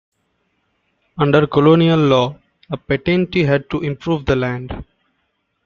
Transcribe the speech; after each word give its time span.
Under 1.19 1.45
colonial 1.47 1.99
law, 2.07 2.35
a 2.71 2.75
patentee 2.75 3.43
had 3.45 3.69
to 3.69 3.81
improve 3.83 4.25
the 4.25 4.35
land. 4.35 4.83